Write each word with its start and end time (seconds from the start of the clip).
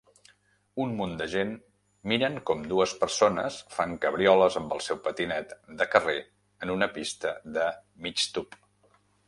Un 0.85 0.93
munt 1.01 1.11
de 1.17 1.25
gent 1.33 1.51
miren 2.11 2.39
com 2.51 2.63
dues 2.71 2.95
persones 3.03 3.59
fan 3.75 3.93
cabrioles 4.07 4.59
amb 4.63 4.75
el 4.77 4.83
seu 4.87 5.01
patinet 5.09 5.55
de 5.83 5.89
carrer 5.95 6.19
en 6.67 6.75
una 6.79 6.91
pista 6.99 7.39
de 7.59 7.69
migtub. 8.07 8.61